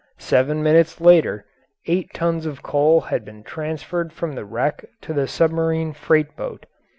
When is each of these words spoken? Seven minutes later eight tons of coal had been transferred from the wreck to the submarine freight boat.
Seven 0.17 0.63
minutes 0.63 0.99
later 0.99 1.45
eight 1.85 2.11
tons 2.11 2.47
of 2.47 2.63
coal 2.63 3.01
had 3.01 3.23
been 3.23 3.43
transferred 3.43 4.11
from 4.11 4.33
the 4.33 4.45
wreck 4.45 4.83
to 5.01 5.13
the 5.13 5.27
submarine 5.27 5.93
freight 5.93 6.35
boat. 6.35 6.65